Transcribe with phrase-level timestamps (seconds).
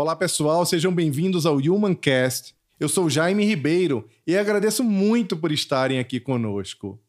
[0.00, 2.54] Olá pessoal, sejam bem-vindos ao Humancast.
[2.78, 7.00] Eu sou Jaime Ribeiro e agradeço muito por estarem aqui conosco.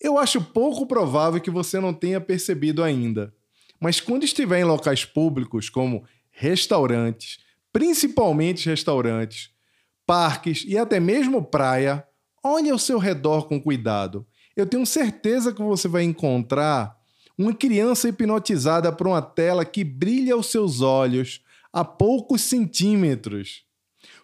[0.00, 3.32] Eu acho pouco provável que você não tenha percebido ainda,
[3.78, 6.02] mas quando estiver em locais públicos como
[6.32, 7.38] restaurantes,
[7.72, 9.50] principalmente restaurantes,
[10.04, 12.04] parques e até mesmo praia,
[12.42, 14.26] olhe ao seu redor com cuidado.
[14.56, 16.98] Eu tenho certeza que você vai encontrar
[17.38, 21.43] uma criança hipnotizada por uma tela que brilha aos seus olhos
[21.74, 23.64] a poucos centímetros.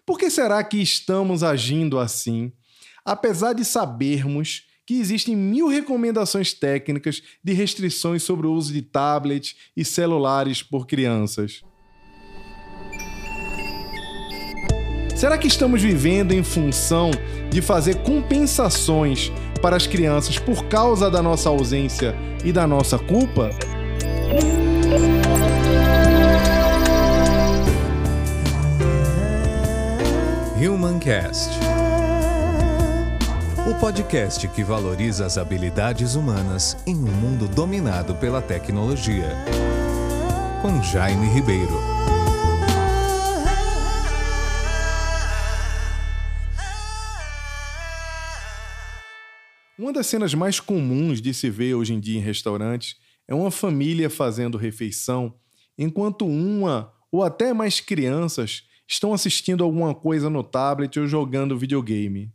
[0.06, 2.52] Por que será que estamos agindo assim?
[3.04, 9.56] Apesar de sabermos que existem mil recomendações técnicas de restrições sobre o uso de tablets
[9.76, 11.60] e celulares por crianças.
[15.16, 17.10] Será que estamos vivendo em função
[17.50, 22.14] de fazer compensações para as crianças por causa da nossa ausência
[22.44, 23.50] e da nossa culpa?
[30.68, 31.48] Humancast.
[33.66, 39.34] O podcast que valoriza as habilidades humanas em um mundo dominado pela tecnologia.
[40.60, 41.72] Com Jaime Ribeiro.
[49.78, 52.96] Uma das cenas mais comuns de se ver hoje em dia em restaurantes
[53.26, 55.34] é uma família fazendo refeição
[55.78, 62.32] enquanto uma ou até mais crianças estão assistindo alguma coisa no tablet ou jogando videogame.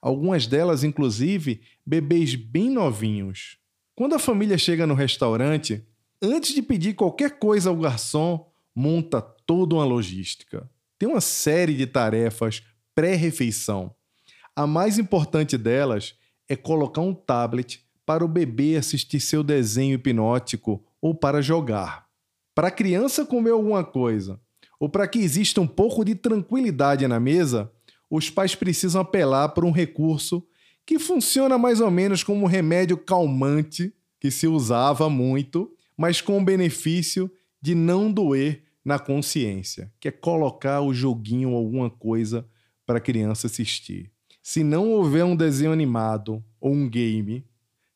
[0.00, 3.56] Algumas delas, inclusive, bebês bem novinhos.
[3.94, 5.86] Quando a família chega no restaurante,
[6.20, 10.68] antes de pedir qualquer coisa ao garçom, monta toda uma logística.
[10.98, 12.64] Tem uma série de tarefas
[12.96, 13.94] pré-refeição.
[14.56, 16.16] A mais importante delas
[16.48, 22.08] é colocar um tablet para o bebê assistir seu desenho hipnótico ou para jogar.
[22.56, 24.40] Para a criança comer alguma coisa
[24.82, 27.70] ou para que exista um pouco de tranquilidade na mesa,
[28.10, 30.44] os pais precisam apelar por um recurso
[30.84, 36.36] que funciona mais ou menos como um remédio calmante que se usava muito, mas com
[36.36, 37.30] o benefício
[37.60, 42.44] de não doer na consciência, que é colocar o joguinho ou alguma coisa
[42.84, 44.10] para a criança assistir.
[44.42, 47.46] Se não houver um desenho animado ou um game,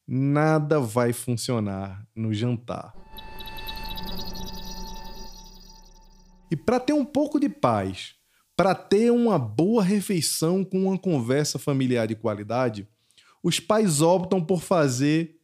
[0.06, 3.05] nada vai funcionar no jantar.
[6.50, 8.14] E para ter um pouco de paz,
[8.56, 12.88] para ter uma boa refeição com uma conversa familiar de qualidade,
[13.42, 15.36] os pais optam por fazer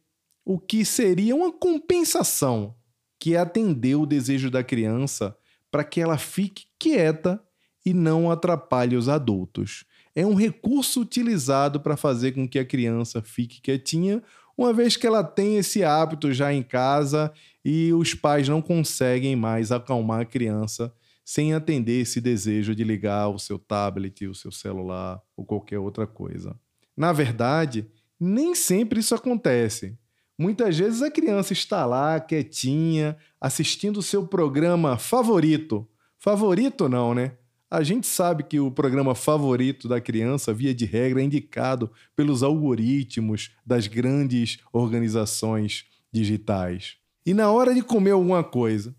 [0.45, 2.75] o que seria uma compensação,
[3.19, 5.37] que é atender o desejo da criança
[5.71, 7.41] para que ela fique quieta
[7.85, 9.85] e não atrapalhe os adultos.
[10.15, 14.21] É um recurso utilizado para fazer com que a criança fique quietinha,
[14.57, 17.31] uma vez que ela tem esse hábito já em casa
[17.63, 20.93] e os pais não conseguem mais acalmar a criança
[21.25, 26.05] sem atender esse desejo de ligar o seu tablet, o seu celular ou qualquer outra
[26.05, 26.55] coisa.
[26.95, 27.87] Na verdade,
[28.19, 29.97] nem sempre isso acontece.
[30.37, 35.87] Muitas vezes a criança está lá, quietinha, assistindo o seu programa favorito.
[36.19, 37.37] Favorito não, né?
[37.73, 42.43] A gente sabe que o programa favorito da criança, via de regra, é indicado pelos
[42.43, 46.97] algoritmos das grandes organizações digitais.
[47.25, 48.95] E na hora de comer alguma coisa,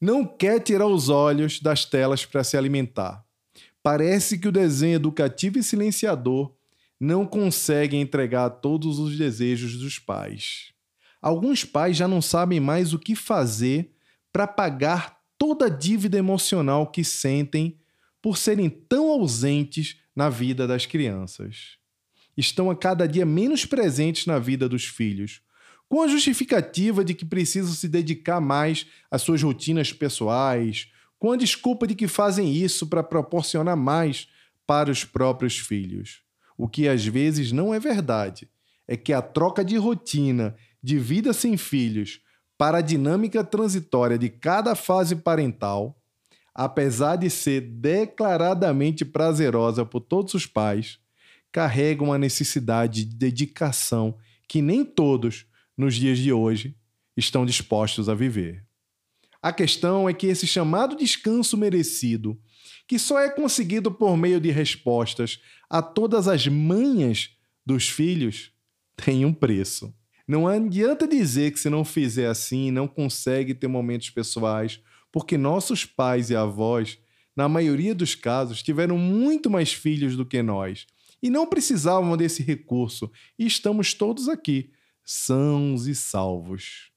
[0.00, 3.22] não quer tirar os olhos das telas para se alimentar.
[3.82, 6.50] Parece que o desenho educativo e silenciador
[6.98, 10.72] não consegue entregar todos os desejos dos pais.
[11.20, 13.92] Alguns pais já não sabem mais o que fazer
[14.32, 17.78] para pagar toda a dívida emocional que sentem
[18.24, 21.76] por serem tão ausentes na vida das crianças.
[22.34, 25.42] Estão a cada dia menos presentes na vida dos filhos,
[25.90, 31.36] com a justificativa de que precisam se dedicar mais às suas rotinas pessoais, com a
[31.36, 34.26] desculpa de que fazem isso para proporcionar mais
[34.66, 36.22] para os próprios filhos.
[36.56, 38.48] O que às vezes não é verdade
[38.88, 42.22] é que a troca de rotina de vida sem filhos
[42.56, 46.00] para a dinâmica transitória de cada fase parental,
[46.54, 50.98] apesar de ser declaradamente prazerosa por todos os pais,
[51.50, 54.16] carrega uma necessidade de dedicação
[54.48, 55.46] que nem todos
[55.76, 56.76] nos dias de hoje,
[57.16, 58.64] estão dispostos a viver.
[59.42, 62.38] A questão é que esse chamado descanso merecido,
[62.86, 67.30] que só é conseguido por meio de respostas a todas as manhas
[67.64, 68.52] dos filhos,
[68.96, 69.94] tem um preço.
[70.26, 74.80] Não adianta dizer que se não fizer assim, não consegue ter momentos pessoais,
[75.14, 76.98] porque nossos pais e avós,
[77.36, 80.88] na maioria dos casos, tiveram muito mais filhos do que nós
[81.22, 83.08] e não precisavam desse recurso,
[83.38, 84.72] e estamos todos aqui
[85.04, 86.90] sãos e salvos.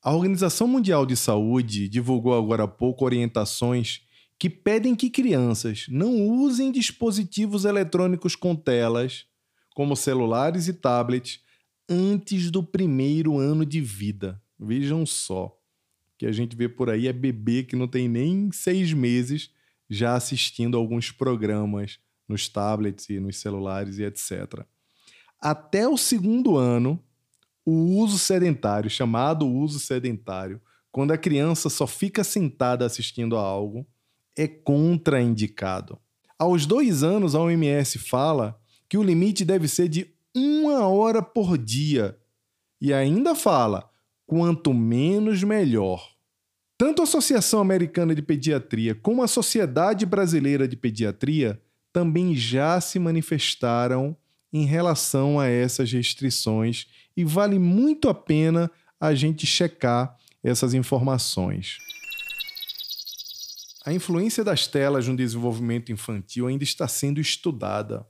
[0.00, 4.02] A Organização Mundial de Saúde divulgou agora há pouco orientações
[4.38, 9.26] que pedem que crianças não usem dispositivos eletrônicos com telas,
[9.74, 11.40] como celulares e tablets,
[11.88, 14.40] antes do primeiro ano de vida.
[14.56, 15.58] Vejam só.
[16.24, 19.50] Que a gente vê por aí é bebê que não tem nem seis meses
[19.90, 24.64] já assistindo alguns programas nos tablets e nos celulares e etc.
[25.38, 26.98] Até o segundo ano,
[27.62, 33.86] o uso sedentário, chamado uso sedentário, quando a criança só fica sentada assistindo a algo,
[34.34, 35.98] é contraindicado.
[36.38, 41.58] Aos dois anos, a OMS fala que o limite deve ser de uma hora por
[41.58, 42.18] dia.
[42.80, 43.90] E ainda fala:
[44.24, 46.13] quanto menos, melhor.
[46.84, 51.58] Tanto a Associação Americana de Pediatria como a Sociedade Brasileira de Pediatria
[51.90, 54.14] também já se manifestaram
[54.52, 56.86] em relação a essas restrições
[57.16, 58.70] e vale muito a pena
[59.00, 61.78] a gente checar essas informações.
[63.86, 68.06] A influência das telas no desenvolvimento infantil ainda está sendo estudada,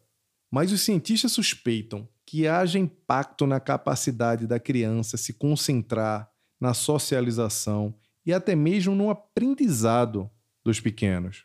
[0.50, 6.28] mas os cientistas suspeitam que haja impacto na capacidade da criança se concentrar
[6.60, 7.94] na socialização
[8.24, 10.30] e até mesmo no aprendizado
[10.64, 11.44] dos pequenos.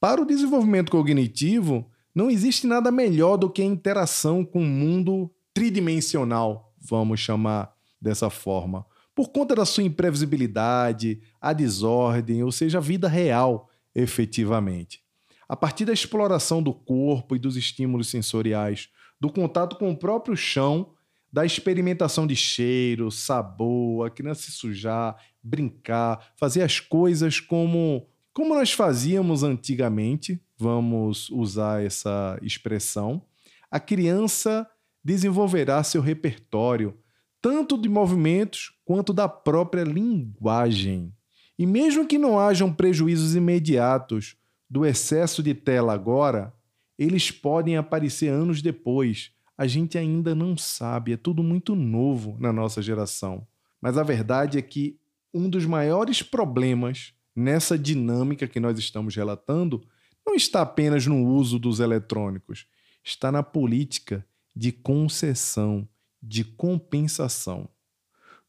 [0.00, 5.30] Para o desenvolvimento cognitivo, não existe nada melhor do que a interação com o mundo
[5.52, 12.80] tridimensional, vamos chamar dessa forma, por conta da sua imprevisibilidade, a desordem, ou seja, a
[12.80, 15.02] vida real, efetivamente.
[15.48, 18.88] A partir da exploração do corpo e dos estímulos sensoriais,
[19.20, 20.92] do contato com o próprio chão,
[21.32, 28.06] da experimentação de cheiro, sabor, a criança se sujar, brincar, fazer as coisas como
[28.38, 33.20] como nós fazíamos antigamente, vamos usar essa expressão,
[33.68, 34.64] a criança
[35.02, 36.96] desenvolverá seu repertório,
[37.42, 41.12] tanto de movimentos quanto da própria linguagem.
[41.58, 44.36] E mesmo que não hajam prejuízos imediatos
[44.70, 46.54] do excesso de tela agora,
[46.96, 49.32] eles podem aparecer anos depois.
[49.58, 53.44] A gente ainda não sabe, é tudo muito novo na nossa geração.
[53.80, 54.96] Mas a verdade é que
[55.34, 59.84] um dos maiores problemas nessa dinâmica que nós estamos relatando
[60.24, 62.66] não está apenas no uso dos eletrônicos,
[63.02, 64.24] está na política
[64.54, 65.88] de concessão,
[66.22, 67.68] de compensação.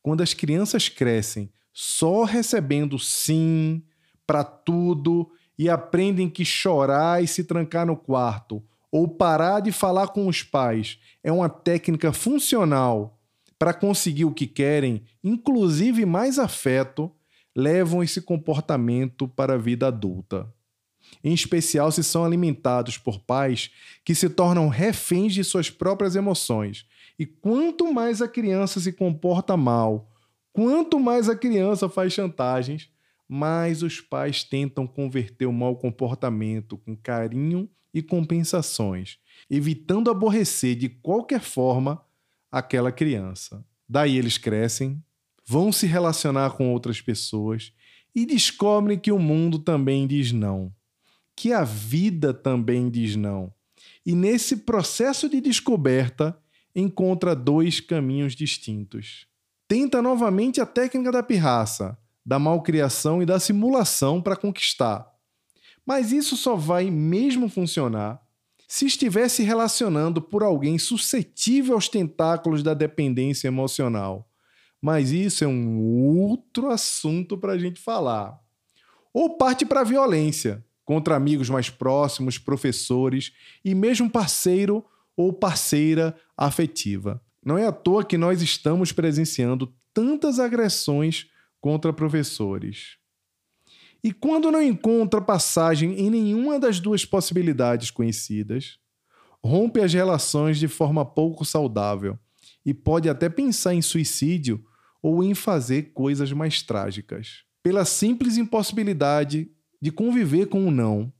[0.04, 3.84] Quando as crianças crescem só recebendo sim
[4.28, 10.08] para tudo e aprendem que chorar e se trancar no quarto ou parar de falar
[10.08, 13.20] com os pais é uma técnica funcional
[13.58, 17.12] para conseguir o que querem, inclusive mais afeto,
[17.56, 20.52] levam esse comportamento para a vida adulta.
[21.24, 23.72] Em especial se são alimentados por pais
[24.06, 26.86] que se tornam reféns de suas próprias emoções.
[27.18, 30.10] E quanto mais a criança se comporta mal,
[30.54, 32.90] quanto mais a criança faz chantagens,
[33.28, 39.18] mais os pais tentam converter o mau comportamento com carinho e compensações,
[39.50, 42.02] evitando aborrecer de qualquer forma
[42.52, 43.66] aquela criança.
[43.88, 45.04] Daí eles crescem,
[45.46, 47.74] vão se relacionar com outras pessoas
[48.14, 50.74] e descobrem que o mundo também diz não,
[51.36, 53.54] que a vida também diz não.
[54.06, 56.38] E nesse processo de descoberta,
[56.76, 59.28] encontra dois caminhos distintos.
[59.68, 65.08] Tenta novamente a técnica da pirraça, da malcriação e da simulação para conquistar.
[65.90, 68.22] Mas isso só vai mesmo funcionar
[68.68, 74.30] se estiver se relacionando por alguém suscetível aos tentáculos da dependência emocional.
[74.80, 78.40] Mas isso é um outro assunto para a gente falar.
[79.12, 83.34] Ou parte para a violência, contra amigos mais próximos, professores
[83.66, 84.86] e mesmo parceiro
[85.18, 87.19] ou parceira afetiva.
[87.44, 91.26] Não é à toa que nós estamos presenciando tantas agressões
[91.60, 92.99] contra professores.
[94.04, 98.80] E quando não encontra passagem em nenhuma das duas possibilidades conhecidas,
[99.44, 102.18] rompe as relações de forma pouco saudável
[102.66, 104.64] e pode até pensar em suicídio
[105.02, 107.44] ou em fazer coisas mais trágicas.
[107.62, 109.52] Pela simples impossibilidade
[109.82, 111.12] de conviver com o não,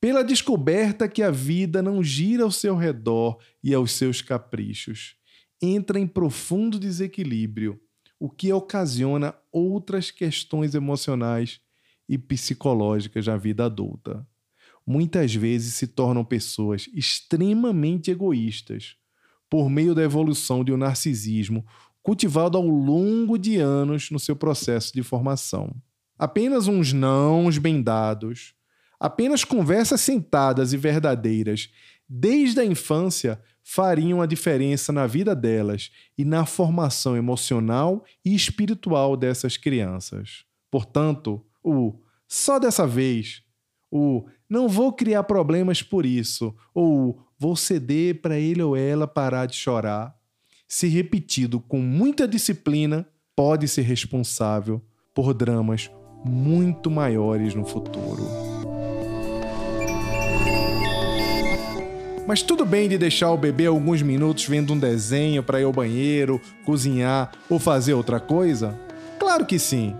[0.00, 5.16] pela descoberta que a vida não gira ao seu redor e aos seus caprichos,
[5.62, 7.80] entra em profundo desequilíbrio,
[8.18, 11.60] o que ocasiona outras questões emocionais
[12.10, 14.26] e psicológicas na vida adulta.
[14.84, 18.96] Muitas vezes se tornam pessoas extremamente egoístas
[19.48, 21.64] por meio da evolução de um narcisismo
[22.02, 25.72] cultivado ao longo de anos no seu processo de formação.
[26.18, 28.54] Apenas uns nãos bem dados,
[28.98, 31.70] apenas conversas sentadas e verdadeiras
[32.08, 39.16] desde a infância fariam a diferença na vida delas e na formação emocional e espiritual
[39.16, 40.44] dessas crianças.
[40.68, 41.94] Portanto, o
[42.26, 43.42] só dessa vez
[43.90, 49.46] o não vou criar problemas por isso, ou vou ceder para ele ou ela parar
[49.46, 50.14] de chorar,
[50.68, 54.80] se repetido com muita disciplina, pode ser responsável
[55.14, 55.90] por dramas
[56.24, 58.24] muito maiores no futuro.
[62.26, 65.72] Mas tudo bem de deixar o bebê alguns minutos vendo um desenho para ir ao
[65.72, 68.78] banheiro, cozinhar ou fazer outra coisa?
[69.18, 69.96] Claro que sim.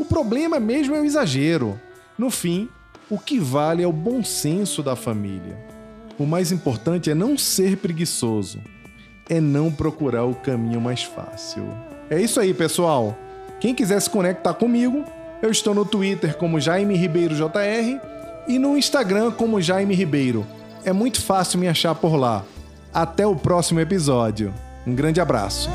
[0.00, 1.78] O problema mesmo é o exagero.
[2.16, 2.70] No fim,
[3.10, 5.58] o que vale é o bom senso da família.
[6.18, 8.60] O mais importante é não ser preguiçoso,
[9.28, 11.68] é não procurar o caminho mais fácil.
[12.08, 13.14] É isso aí, pessoal.
[13.60, 15.04] Quem quiser se conectar comigo,
[15.42, 18.00] eu estou no Twitter como Jaime Ribeiro JR
[18.48, 20.46] e no Instagram como Jaime Ribeiro.
[20.82, 22.42] É muito fácil me achar por lá.
[22.90, 24.54] Até o próximo episódio.
[24.86, 25.68] Um grande abraço.